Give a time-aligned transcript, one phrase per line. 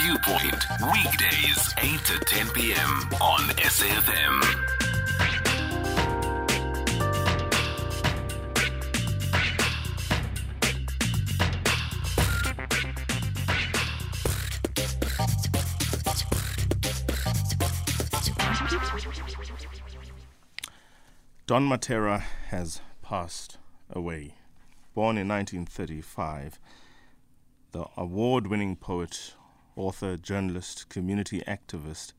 [0.00, 2.90] Viewpoint, weekdays 8 to 10 p.m.
[3.20, 4.44] on SAFM.
[21.46, 22.20] Don Mattera
[22.50, 23.58] has passed
[23.90, 24.34] away.
[24.94, 26.60] Born in 1935,
[27.72, 29.34] the award winning poet,
[29.78, 32.12] author, journalist, community activist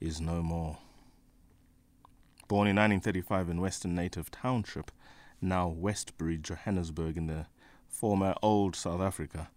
[0.00, 0.78] is no more.
[2.48, 4.90] Born in 1935 in Western Native Township,
[5.40, 7.46] now Westbury, Johannesburg, in the
[7.88, 9.50] former Old South Africa,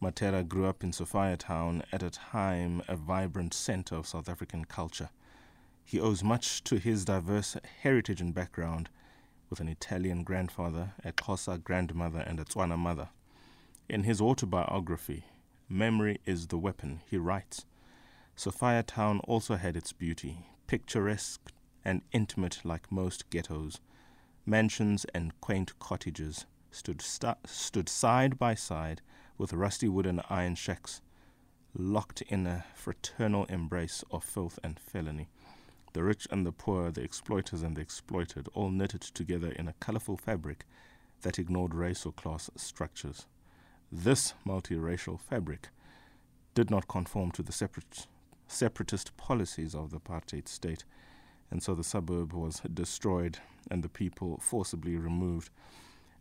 [0.00, 5.10] Mattera grew up in Sophiatown at a time a vibrant center of South African culture.
[5.84, 8.88] He owes much to his diverse heritage and background,
[9.50, 13.08] with an Italian grandfather, a Xhosa grandmother, and a Tswana mother.
[13.88, 15.24] In his autobiography,
[15.72, 17.64] Memory is the Weapon, he writes
[18.36, 21.52] Sophiatown also had its beauty, picturesque
[21.84, 23.78] and intimate like most ghettos.
[24.44, 29.00] Mansions and quaint cottages stood, st- stood side by side
[29.38, 31.02] with rusty wooden iron shacks,
[31.72, 35.28] locked in a fraternal embrace of filth and felony.
[35.92, 39.74] The rich and the poor, the exploiters and the exploited, all knitted together in a
[39.74, 40.66] colorful fabric
[41.22, 43.26] that ignored race or class structures.
[43.92, 45.68] This multiracial fabric
[46.54, 48.06] did not conform to the separate,
[48.46, 50.84] separatist policies of the apartheid state,
[51.50, 53.38] and so the suburb was destroyed
[53.70, 55.50] and the people forcibly removed.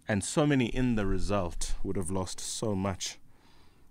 [0.07, 3.19] And so many in the result would have lost so much,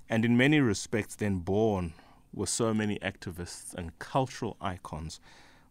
[0.09, 1.93] and in many respects, then born
[2.34, 5.21] were so many activists and cultural icons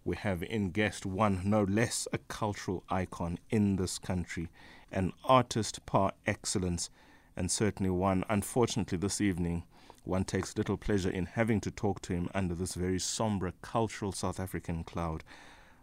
[0.06, 4.48] we have in guest one no less a cultural icon in this country,
[4.90, 6.90] an artist par excellence,
[7.38, 9.64] and certainly one, unfortunately, this evening,
[10.04, 14.12] one takes little pleasure in having to talk to him under this very somber cultural
[14.12, 15.24] South African cloud.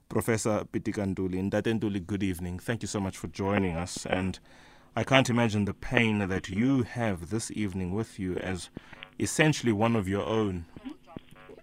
[0.09, 2.59] Professor Pitika Ntuli, Ntate Ntuli, good evening.
[2.59, 4.05] Thank you so much for joining us.
[4.05, 4.39] And
[4.97, 8.69] I can't imagine the pain that you have this evening with you as
[9.19, 10.67] essentially one of your own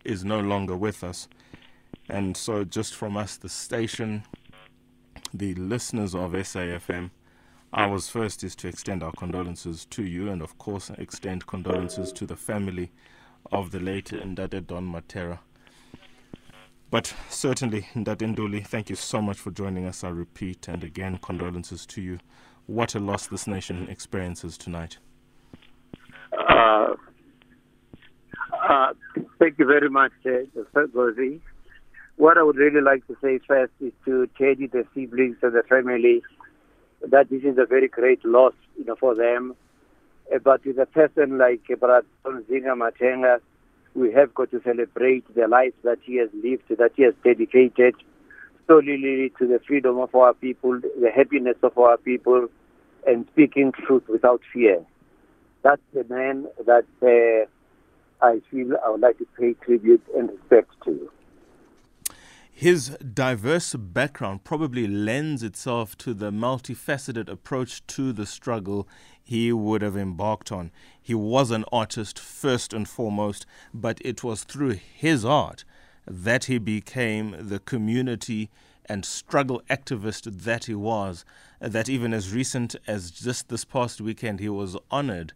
[0.06, 1.28] is no longer with us.
[2.10, 4.24] And so, just from us, the station,
[5.34, 7.12] the listeners of SAFM,
[7.74, 12.26] ours first is to extend our condolences to you and, of course, extend condolences to
[12.26, 12.92] the family
[13.52, 15.40] of the late Ntate Don Mattera.
[16.90, 20.04] But certainly, Ntate Ntuli, thank you so much for joining us.
[20.04, 22.20] I repeat, and again, condolences to you.
[22.66, 24.98] What a loss this nation experiences tonight.
[26.38, 26.94] Uh,
[28.70, 28.94] uh,
[29.40, 30.44] thank you very much, uh,
[30.76, 31.40] Gozi.
[32.18, 35.64] What I would really like to say first is to Teddy, the siblings and the
[35.64, 36.22] family,
[37.10, 39.56] that this is a very great loss, you know, for them.
[40.34, 43.40] Uh, but with a person like uh, Brother Zinga Matenga,
[43.94, 47.96] we have got to celebrate the life that he has lived, that he has dedicated
[48.68, 52.48] solely to the freedom of our people, the happiness of our people,
[53.06, 54.86] and speaking truth without fear.
[55.64, 60.72] That's the man that uh, I feel I would like to pay tribute and respect
[60.86, 61.12] to.
[62.62, 68.88] His diverse background probably lends itself to the multifaceted approach to the struggle
[69.24, 70.70] he would have embarked on.
[71.02, 75.66] He was an artist first and foremost, but it was through his art
[76.06, 78.52] that he became the community
[78.86, 81.26] and struggle activist that he was.
[81.60, 85.34] That even as recent as just this past weekend, he was honored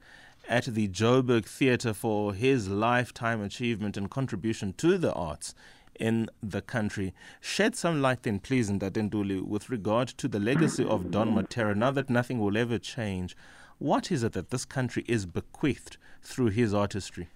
[0.47, 5.55] at the Joburg Theatre for his lifetime achievement and contribution to the arts
[5.99, 7.13] in the country.
[7.41, 11.75] Shed some light then, please, Ntate Ntuli, with regard to the legacy of Don Mattera,
[11.75, 13.35] now that nothing will ever change.
[13.77, 17.29] What is it that this country is bequeathed through his artistry?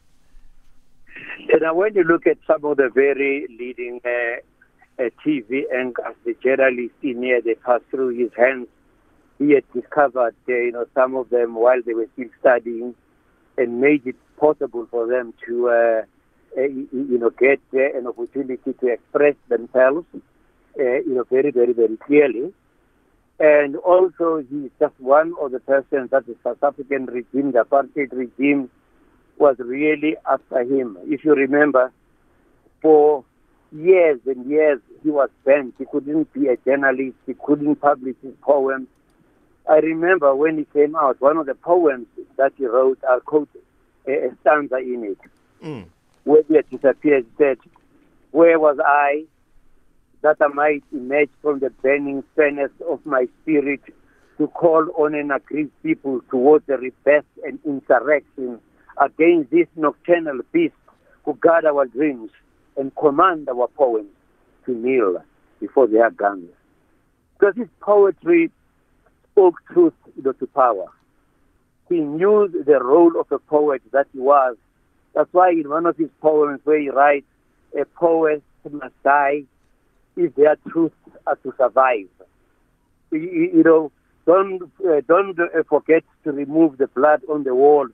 [1.52, 6.36] And when you look at some of the very leading uh, uh, TV anchors, the
[6.44, 8.68] journalists in here, they passed through his hands.
[9.38, 12.96] He had discovered, uh, you know, some of them while they were still studying,
[13.58, 16.02] and made it possible for them to uh,
[16.56, 20.06] you know, get an opportunity to express themselves,
[20.80, 22.54] uh, you know, very, very, very clearly.
[23.40, 28.12] And also, he's just one of the persons that the South African regime, the apartheid
[28.12, 28.70] regime,
[29.38, 30.98] was really after him.
[31.04, 31.92] If you remember,
[32.82, 33.24] for
[33.72, 35.74] years and years, he was banned.
[35.78, 37.16] He couldn't be a journalist.
[37.26, 38.88] He couldn't publish his poems.
[39.70, 42.08] I remember when he came out, one of the poems
[42.38, 43.50] that he wrote, I'll quote
[44.08, 45.18] a stanza in it.
[45.64, 45.86] Mm
[46.36, 47.58] had disappeared, said,
[48.32, 49.26] Where was I
[50.22, 53.82] that I might emerge from the burning furnace of my spirit
[54.38, 58.60] to call on an aggrieved people towards the rebirth and insurrection
[58.98, 60.78] against these nocturnal beasts
[61.24, 62.32] who guard our dreams
[62.78, 64.10] and command our poems
[64.66, 65.24] to kneel
[65.60, 66.50] before their guns.
[67.38, 68.52] Because his poetry
[69.32, 70.88] spoke truth you know, to power.
[71.88, 74.58] He knew the role of a poet that he was.
[75.14, 77.26] That's why in one of his poems where he writes,
[77.80, 79.44] a poet must die
[80.16, 80.96] if their truths
[81.26, 82.08] are to survive.
[83.12, 83.92] You, you know,
[84.26, 87.88] don't uh, don't uh, forget to remove the blood on the wall,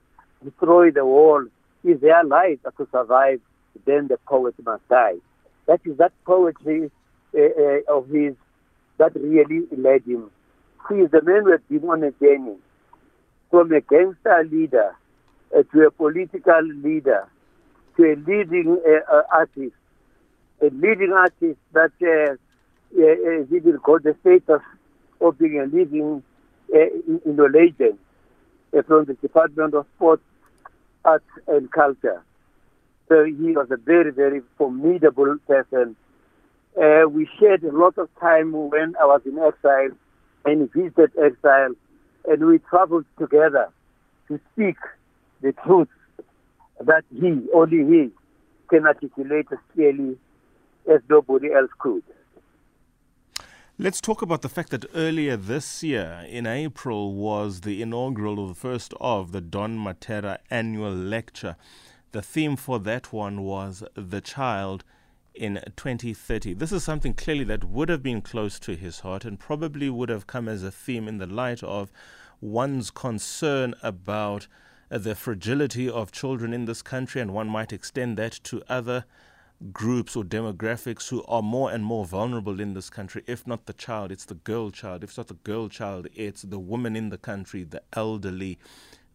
[0.44, 1.44] destroy the wall.
[1.84, 3.40] If their lives are to survive,
[3.86, 5.16] then the poet must die.
[5.66, 6.90] That is that poetry
[7.34, 8.34] uh, uh of his
[8.98, 10.30] that really led him.
[10.88, 12.56] He is the man who has been on a journey
[13.50, 14.94] from a gangster leader
[15.54, 17.28] uh, to a political leader
[17.96, 19.74] to a leading uh, artist,
[20.60, 22.34] a leading artist that uh,
[22.98, 24.62] uh, even got the status
[25.20, 26.22] of being a living
[26.74, 26.78] uh,
[27.52, 27.98] legend
[28.76, 30.22] uh, from the Department of Sports,
[31.04, 32.22] Arts and Culture.
[33.08, 35.96] So he was a very, very formidable person.
[36.76, 39.96] Uh, we shared a lot of time when I was in exile
[40.44, 41.74] and visited exile,
[42.28, 43.68] and we traveled together
[44.28, 44.76] to speak
[45.40, 45.88] the truth
[46.80, 48.10] that he, only he,
[48.68, 50.16] can articulate as clearly
[50.92, 52.02] as nobody else could.
[53.78, 58.48] Let's talk about the fact that earlier this year, in April, was the inaugural or
[58.48, 61.56] the first of the Don Mattera annual lecture.
[62.12, 64.82] The theme for that one was The Child
[65.34, 66.54] in 2030.
[66.54, 70.08] This is something clearly that would have been close to his heart and probably would
[70.08, 71.92] have come as a theme in the light of
[72.40, 74.46] one's concern about
[74.88, 79.04] the fragility of children in this country, and one might extend that to other
[79.72, 83.22] groups or demographics who are more and more vulnerable in this country.
[83.26, 85.02] If not the child, it's the girl child.
[85.02, 88.58] If it's not the girl child, it's the woman in the country, the elderly,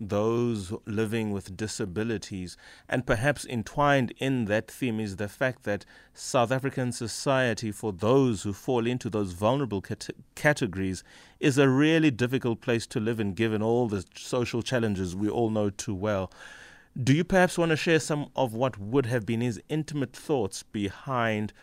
[0.01, 2.57] those living with disabilities.
[2.89, 8.44] And perhaps entwined in that theme is the fact that South African society, for those
[8.44, 11.03] who fall into those vulnerable cat- categories,
[11.39, 15.51] is a really difficult place to live in given all the social challenges we all
[15.51, 16.31] know too well.
[17.01, 20.63] Do you perhaps want to share some of what would have been his intimate thoughts
[20.63, 21.53] behind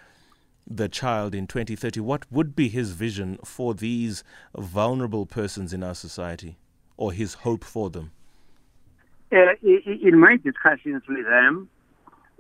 [0.67, 2.01] the child in 2030?
[2.01, 4.23] What would be his vision for these
[4.57, 6.57] vulnerable persons in our society
[6.97, 8.13] or his hope for them?
[9.31, 11.69] Uh, in my discussions with them,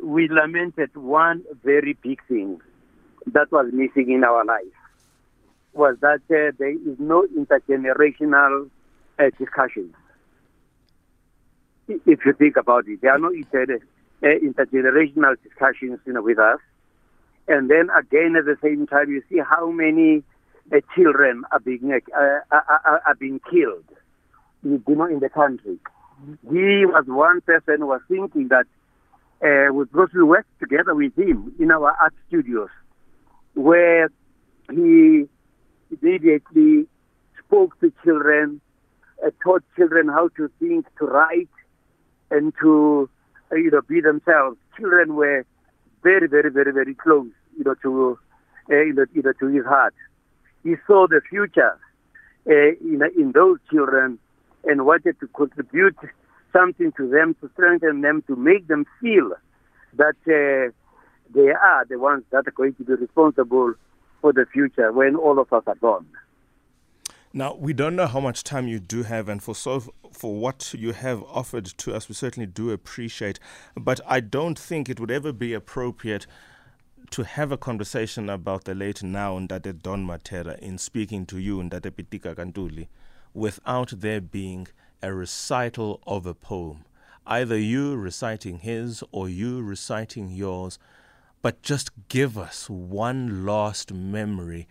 [0.02, 2.60] we lamented one very big thing
[3.26, 4.64] that was missing in our life
[5.74, 8.70] was that uh, there is no intergenerational
[9.18, 9.94] uh, discussions
[11.88, 13.00] if you think about it.
[13.00, 13.64] There are no inter,
[14.22, 16.60] uh, intergenerational discussions you know, with us.
[17.46, 20.22] And then again, at the same time, you see how many
[20.72, 22.20] uh, children are being uh,
[22.50, 23.84] are, are, being killed,
[24.62, 25.78] you know, in the country.
[26.50, 28.66] He was one person who was thinking that
[29.42, 32.70] uh, we because we worked together with him in our art studios,
[33.54, 34.10] where
[34.70, 35.28] he
[35.90, 36.86] immediately
[37.38, 38.60] spoke to children,
[39.24, 41.48] uh, taught children how to think, to write,
[42.30, 43.08] and to
[43.52, 44.56] uh, you know be themselves.
[44.76, 45.44] Children were
[46.02, 48.18] very, very, very, very close, you know, to
[48.70, 49.94] uh, you, know, you know, to his heart.
[50.64, 51.78] He saw the future
[52.48, 54.18] uh, in in those children
[54.64, 55.96] and wanted to contribute
[56.52, 59.32] something to them to strengthen them to make them feel
[59.94, 60.72] that uh,
[61.34, 63.74] they are the ones that are going to be responsible
[64.20, 66.06] for the future when all of us are gone.
[67.32, 70.72] Now, we don't know how much time you do have, and for so for what
[70.72, 73.38] you have offered to us, we certainly do appreciate.
[73.76, 76.26] But I don't think it would ever be appropriate
[77.10, 81.58] to have a conversation about the late now Ntate Don Mattera in speaking to you,
[81.58, 82.88] Ntate Pitika Kantuli,
[83.34, 84.68] without there being
[85.02, 86.84] a recital of a poem.
[87.26, 90.78] Either you reciting his or you reciting yours,
[91.42, 94.66] but just give us one last memory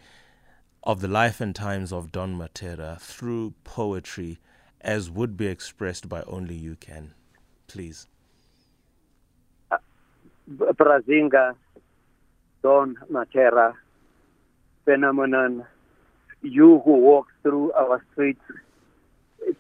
[0.84, 4.40] of the life and times of Don Mattera through poetry
[4.82, 7.14] as would be expressed by only you can.
[7.68, 8.08] Please.
[10.50, 11.56] Brazinga,
[12.64, 13.74] Don Mattera,
[14.86, 15.66] phenomenon,
[16.52, 18.42] you who walk through our streets,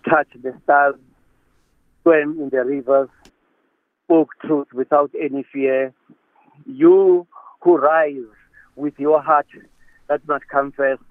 [0.09, 0.95] touch the stars,
[2.03, 3.09] swim in the rivers,
[4.05, 5.93] spoke truth without any fear,
[6.65, 7.27] you
[7.61, 8.15] who rise
[8.75, 9.47] with your heart
[10.07, 11.03] that must come first.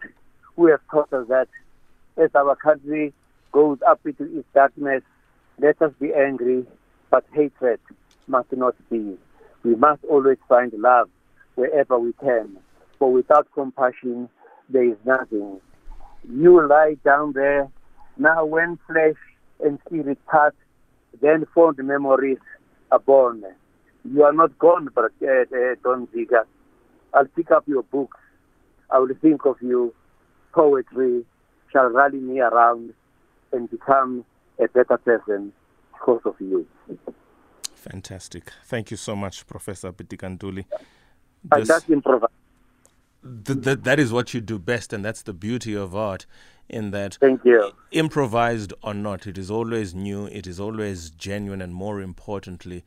[0.56, 1.48] Who have taught us that
[2.16, 3.12] as our country
[3.52, 5.02] goes up into its darkness,
[5.58, 6.64] let us be angry,
[7.10, 7.80] but hatred
[8.26, 9.18] must not be.
[9.62, 11.10] We must always find love
[11.56, 12.56] wherever we can,
[12.98, 14.30] for without compassion,
[14.68, 15.60] there is nothing.
[16.28, 17.68] You lie down there.
[18.16, 19.16] Now, when flesh
[19.64, 20.54] and spirit part,
[21.20, 22.38] then fond memories
[22.90, 23.44] are born.
[24.04, 26.44] You are not gone, but uh, uh, Don Ziga.
[27.14, 28.18] I'll pick up your books.
[28.90, 29.94] I will think of you.
[30.52, 31.24] Poetry
[31.72, 32.92] shall rally me around
[33.52, 34.24] and become
[34.58, 35.52] a better person
[35.92, 36.66] because of you.
[37.74, 38.52] Fantastic.
[38.64, 40.64] Thank you so much, Professor Pitika Ntuli.
[41.52, 42.35] I just improvise.
[43.44, 46.26] Th- th- that is what you do best, and that's the beauty of art.
[46.68, 47.70] In that, Thank you.
[47.92, 52.84] improvised or not, it is always new, it is always genuine, and more importantly,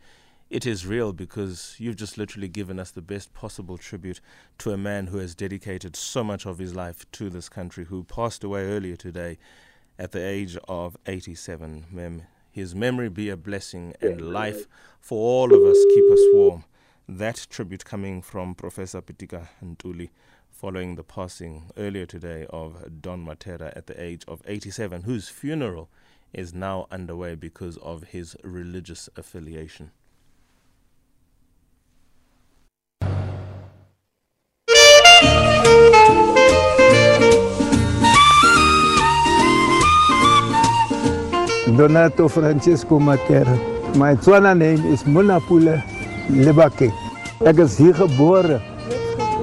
[0.50, 4.20] it is real because you've just literally given us the best possible tribute
[4.58, 8.04] to a man who has dedicated so much of his life to this country, who
[8.04, 9.38] passed away earlier today
[9.98, 11.86] at the age of 87.
[11.90, 14.66] Mem, his memory be a blessing and life
[15.00, 16.59] for all of us keep us warm.
[17.20, 20.08] That tribute coming from Professor Pitika Ntuli
[20.50, 25.90] following the passing earlier today of Don Mattera at the age of 87, whose funeral
[26.32, 29.92] is now underway because of his religious affiliation.
[41.76, 43.98] Donato Francesco Mattera.
[43.98, 45.84] My Tswana name is Munapule
[46.30, 47.09] Lebake.
[47.40, 48.58] Ek is hier gebore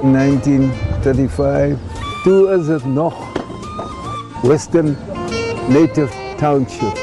[0.03, 1.79] in 1935.
[2.23, 3.13] Toe is dit nog
[4.43, 4.93] Western
[5.67, 6.93] Native Township.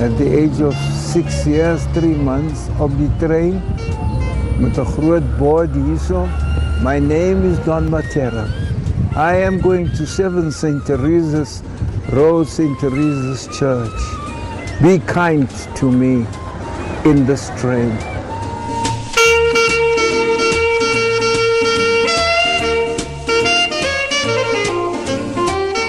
[0.00, 0.74] At the age of
[1.12, 3.60] six years, three months op die trein
[4.58, 6.24] met 'n groot bord hierso.
[6.82, 8.46] My name is Don Mattera.
[9.16, 10.84] I am going to 7 St.
[10.84, 11.62] Teresa's
[12.12, 12.78] Road, St.
[12.78, 13.90] Teresa's Church.
[14.82, 16.26] Be kind to me
[17.10, 17.96] in this train.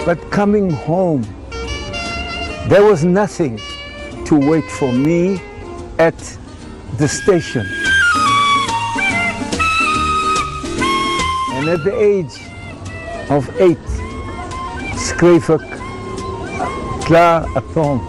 [0.05, 1.23] But coming home,
[2.69, 3.59] there was nothing
[4.25, 5.41] to wait for me
[5.99, 6.17] at
[6.97, 7.86] the station.
[11.67, 12.39] And at the age
[13.29, 13.77] of eight,
[15.21, 15.39] eh,
[17.03, 17.99] klaar 'n poem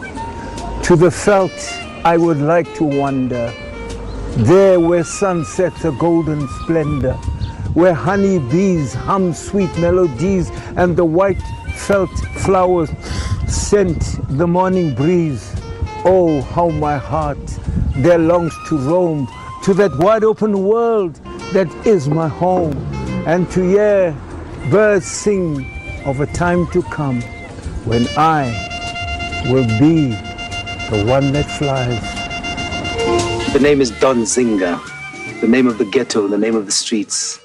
[0.84, 1.58] to the felt
[2.04, 3.52] I would like to wander
[4.36, 7.14] there where sunsets a golden splendor
[7.74, 11.42] where honey bees hum sweet melodies and the white
[11.74, 12.90] felt flowers
[13.48, 14.00] scent
[14.38, 15.44] the morning breeze.
[16.04, 17.44] Oh how my heart
[18.04, 19.26] there longs to roam
[19.64, 21.14] to that wide open world
[21.52, 22.98] that is my home
[23.28, 24.16] and to hear
[24.70, 25.66] birds sing
[26.06, 27.20] of a time to come
[27.85, 28.49] when I
[29.50, 30.08] will be
[30.88, 32.00] the one that flies.
[33.52, 34.80] The name is Don Zinga,
[35.42, 37.38] the name of the ghetto, the name of the streets.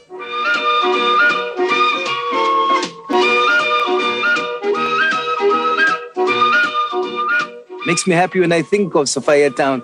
[7.85, 9.83] Makes me happy when I think of Sophia Town.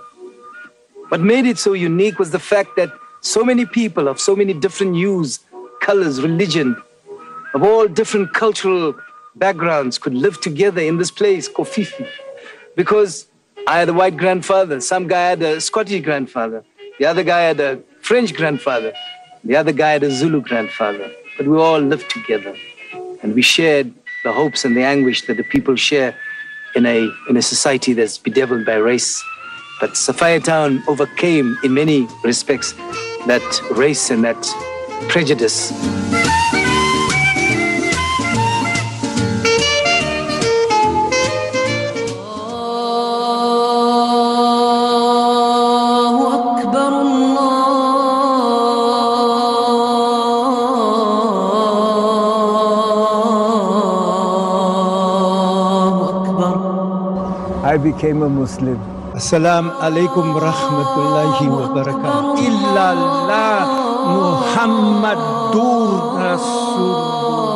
[1.09, 2.89] What made it so unique was the fact that
[3.19, 5.41] so many people of so many different hues,
[5.81, 6.75] colors, religion,
[7.53, 8.95] of all different cultural
[9.35, 12.07] backgrounds could live together in this place, Kofifi.
[12.75, 13.27] Because
[13.67, 16.63] I had a white grandfather, some guy had a Scottish grandfather,
[16.99, 18.93] the other guy had a French grandfather,
[19.43, 21.11] the other guy had a Zulu grandfather.
[21.37, 22.55] But we all lived together
[23.23, 23.93] and we shared
[24.23, 26.15] the hopes and the anguish that the people share
[26.75, 29.23] in a, in a society that's bedeviled by race.
[29.79, 32.73] But Sophia Town overcame, in many respects,
[33.27, 34.37] that race and that
[35.07, 35.71] prejudice.
[57.69, 58.79] I became a Muslim.
[59.13, 62.41] Assalamu alaikum rahmatullahi wa barakatuh.
[62.41, 63.88] Illallah.
[64.07, 65.17] محمد
[65.53, 65.89] دور
[66.21, 67.48] رسول.